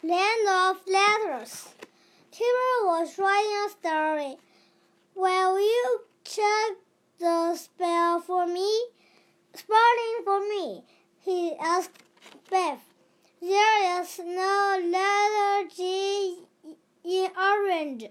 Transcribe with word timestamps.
Land 0.00 0.48
of 0.48 0.76
Letters. 0.86 1.74
Kipper 2.30 2.84
was 2.84 3.18
writing 3.18 3.66
a 3.66 3.68
story. 3.68 4.36
Will 5.16 5.58
you 5.58 6.00
check 6.22 6.76
the 7.18 7.56
spell 7.56 8.20
for 8.20 8.46
me? 8.46 8.70
Spelling 9.54 10.22
for 10.24 10.38
me, 10.38 10.84
he 11.24 11.52
asked 11.60 11.98
Biff. 12.48 12.78
There 13.40 14.00
is 14.00 14.20
no 14.20 14.78
letter 14.84 15.68
G 15.74 16.44
in 17.04 17.30
orange, 17.36 18.06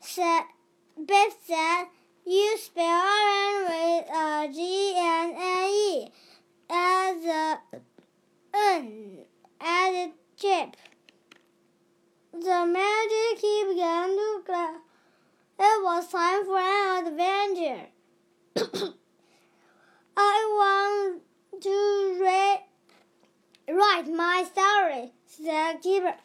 said 0.00 0.42
Biff 0.96 1.36
said. 1.46 1.84
You 2.26 2.58
spell 2.58 3.00
orange 3.00 3.68
with 3.68 4.10
a 4.10 4.48
G 4.52 4.92
and 4.96 5.34
an 5.34 5.70
E. 5.70 6.08
Add 6.68 7.22
the 7.22 7.58
N, 8.52 9.18
added 9.60 10.10
Chip. 10.36 10.76
The 12.48 12.64
magic 12.64 13.42
key 13.42 13.64
began 13.68 14.08
to 14.08 14.42
glow. 14.46 14.76
It 15.60 15.82
was 15.84 16.08
time 16.08 16.46
for 16.46 16.58
an 16.58 17.06
adventure. 17.06 17.88
I 20.16 20.46
want 20.56 21.22
to 21.62 22.18
read, 22.18 22.60
write 23.68 24.08
my 24.08 24.44
story, 24.50 25.12
said 25.26 25.82
Kipper. 25.82 26.14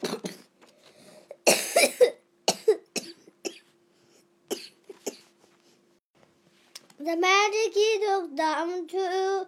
the 7.00 7.16
magic 7.18 7.74
key 7.74 8.00
took 8.02 8.34
them 8.34 8.86
to 8.88 9.46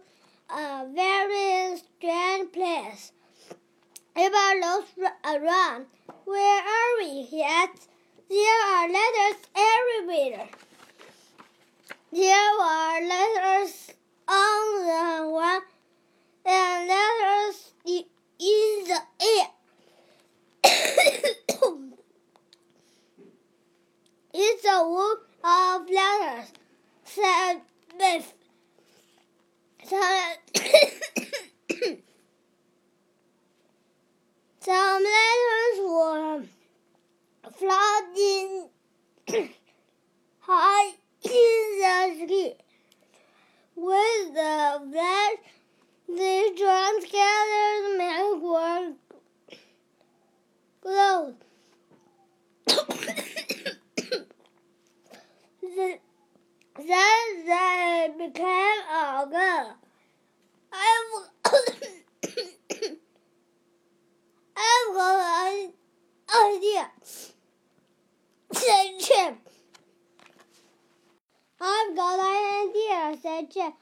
Eva 4.27 4.47
looked 4.61 4.99
around. 5.25 5.87
Where 6.25 6.61
are 6.61 6.99
we? 6.99 7.23
he 7.23 7.43
asked. 7.43 7.89
There 8.29 8.61
are 8.67 8.89
letters 8.89 9.39
everywhere. 9.55 10.49
There 12.13 12.61
are 12.61 13.01
letters 13.03 13.93
on 14.27 14.87
the 14.87 15.31
ground 15.33 15.63
and 16.45 16.89
letters 16.89 17.73
in 17.85 18.05
the 18.89 19.01
air. 19.21 19.49
it's 24.35 24.65
a 24.65 24.79
book 24.83 25.29
of 25.45 25.89
letters, 25.89 26.53
said 27.05 27.61
Biff. 27.99 28.35
Some, 29.89 30.35
some 34.61 35.03
letters 35.03 35.79
were 35.79 36.43
floating 37.53 38.69
high 40.41 40.93
in 41.23 41.79
the 41.79 42.27
sky. 42.27 42.55
With 43.77 44.35
the 44.35 44.81
flash, 44.91 45.37
the 46.09 46.53
drums 46.57 47.05
gathered 47.13 47.99
men 47.99 48.43
were 48.43 48.93
glowed. 50.81 51.37
Then 56.87 57.47
they 57.47 58.13
became 58.19 58.81
a 58.91 59.27
girl. 59.31 59.77
I've, 60.73 61.13
I've 64.57 64.95
got 64.95 65.19
an 65.49 65.73
idea, 66.35 66.91
said 68.53 68.99
Chip. 69.01 69.37
I've 71.61 71.97
got 71.97 72.19
an 72.21 72.69
idea, 72.69 73.19
said 73.21 73.51
Chip. 73.51 73.73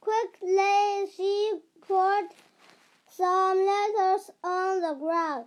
Quickly, 0.00 1.06
she 1.16 1.52
put 1.86 2.26
some 3.08 3.58
letters 3.58 4.30
on 4.42 4.80
the 4.80 4.94
ground. 4.94 5.46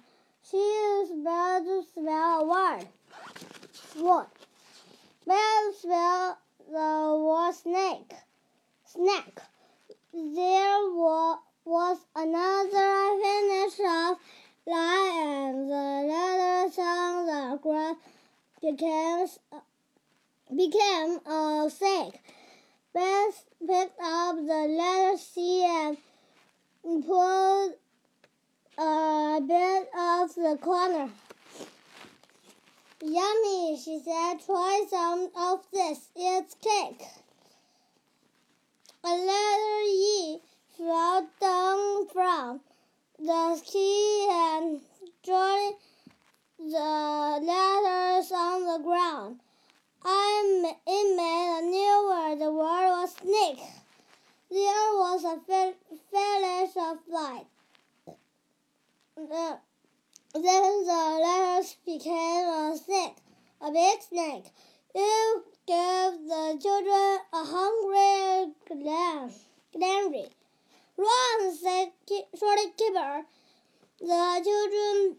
She 0.49 0.57
used 0.57 1.11
spell 1.21 1.63
to 1.63 1.83
spell 1.83 2.39
a 2.39 2.45
word. 2.47 2.87
What? 3.95 4.29
Bell 5.25 5.73
spell 5.77 6.37
the 6.71 7.23
word 7.25 7.53
snake. 7.53 8.13
Snack. 8.85 9.41
There 10.13 10.79
wa- 10.91 11.39
was 11.65 11.97
another 12.15 13.19
finish 13.21 13.79
of 13.79 14.17
and 14.69 15.69
the 15.69 15.87
letters 16.11 16.77
on 16.77 17.25
the 17.25 17.59
ground 17.61 17.97
became 18.61 19.27
became 20.55 21.19
a 21.25 21.69
snake. 21.69 22.19
Biff 22.93 23.43
picked 23.65 23.99
up 24.01 24.35
the 24.35 24.67
letter 24.77 25.17
C 25.17 25.63
and 25.63 25.97
pulled 27.05 27.73
a 28.77 29.39
bit 29.47 29.89
off 29.95 30.35
the 30.35 30.57
corner. 30.61 31.09
Yummy, 33.01 33.79
she 33.83 33.99
said. 34.03 34.39
Try 34.45 34.85
some 34.89 35.29
of 35.37 35.59
this. 35.71 36.09
It's 36.15 36.55
cake. 36.55 37.05
A 39.03 39.09
letter 39.09 39.81
E 39.87 40.39
fell 40.77 41.27
down 41.39 42.07
from 42.07 42.61
the 43.19 43.61
key 43.63 44.27
and 44.29 44.81
joined 45.23 45.75
the 46.59 47.39
letters 47.41 48.31
on 48.31 48.65
the 48.65 48.83
ground. 48.83 49.39
I 50.03 50.75
it 50.87 51.15
made 51.15 51.59
a 51.59 51.61
new 51.61 52.09
word. 52.09 52.39
The 52.39 52.51
word 52.51 52.89
was 52.89 53.13
snake. 53.13 53.63
There 54.49 54.91
was 54.95 55.23
a 55.23 55.39
flash 56.09 56.75
of 56.77 56.97
light. 57.07 57.45
The, 59.15 59.59
then 60.43 60.83
the 60.85 61.19
lettuce 61.21 61.77
became 61.85 62.47
a 62.47 62.77
snake, 62.77 63.15
a 63.61 63.71
big 63.71 64.01
snake. 64.01 64.45
You 64.93 65.43
gave 65.65 66.27
the 66.27 66.59
children 66.61 67.19
a 67.33 67.43
hungry 67.43 68.53
glance. 68.67 69.45
glance. 69.71 70.29
Run, 70.97 71.55
said 71.55 71.91
Shorty 72.37 72.71
Kipper. 72.77 73.23
The 73.99 74.41
children 74.43 75.17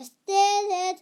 started 0.00 1.00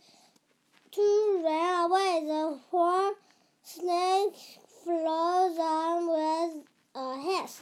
to 0.92 1.42
run 1.44 1.90
away. 1.90 2.22
The 2.26 2.58
horn 2.70 3.14
snake 3.62 4.34
flew 4.82 5.54
them 5.56 6.08
with 6.08 6.64
a 6.94 7.16
hiss. 7.20 7.60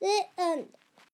The 0.00 0.22
end. 0.38 0.68